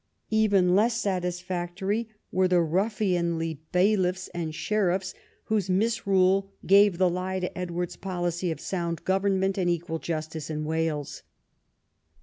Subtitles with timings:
[0.31, 7.55] Even less satisfactory were the ruffianly bailiff's and sheriffs, whose misrule gave the lie to
[7.55, 11.21] Edward's policy of sound govern ment and equal justice in "Wales.